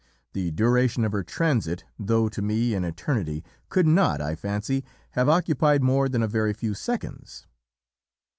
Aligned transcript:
The 0.33 0.49
duration 0.49 1.05
of 1.05 1.11
her 1.11 1.21
transit, 1.23 1.83
though 1.99 2.27
to 2.27 2.41
me 2.41 2.73
an 2.73 2.83
eternity, 2.83 3.43
could 3.69 3.85
not, 3.85 4.19
I 4.19 4.33
fancy, 4.33 4.83
have 5.11 5.29
occupied 5.29 5.83
more 5.83 6.09
than 6.09 6.23
a 6.23 6.27
very 6.27 6.53
few 6.53 6.73
seconds. 6.73 7.45